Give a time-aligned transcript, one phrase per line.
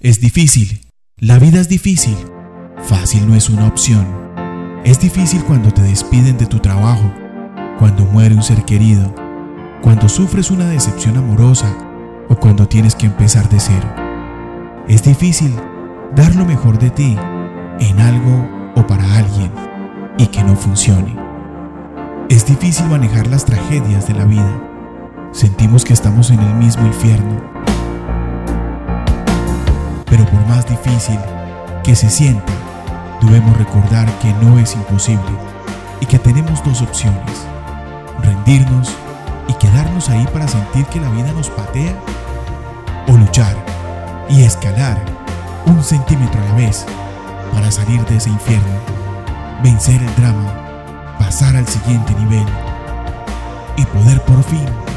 [0.00, 0.80] Es difícil.
[1.16, 2.16] La vida es difícil.
[2.84, 4.06] Fácil no es una opción.
[4.84, 7.12] Es difícil cuando te despiden de tu trabajo,
[7.80, 9.12] cuando muere un ser querido,
[9.82, 11.76] cuando sufres una decepción amorosa
[12.28, 13.92] o cuando tienes que empezar de cero.
[14.86, 15.52] Es difícil
[16.14, 17.16] dar lo mejor de ti
[17.80, 19.50] en algo o para alguien
[20.16, 21.16] y que no funcione.
[22.28, 24.62] Es difícil manejar las tragedias de la vida.
[25.32, 27.42] Sentimos que estamos en el mismo infierno.
[30.10, 31.18] Pero por más difícil
[31.84, 32.52] que se sienta,
[33.22, 35.22] debemos recordar que no es imposible
[36.00, 37.46] y que tenemos dos opciones.
[38.22, 38.90] Rendirnos
[39.48, 41.94] y quedarnos ahí para sentir que la vida nos patea
[43.08, 43.56] o luchar
[44.28, 45.00] y escalar
[45.66, 46.86] un centímetro a la vez
[47.52, 48.78] para salir de ese infierno,
[49.62, 50.52] vencer el drama,
[51.18, 52.46] pasar al siguiente nivel
[53.76, 54.87] y poder por fin.